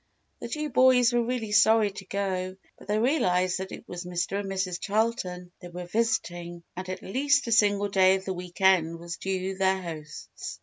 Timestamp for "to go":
1.91-2.55